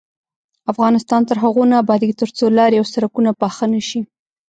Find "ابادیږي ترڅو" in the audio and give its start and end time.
1.83-2.45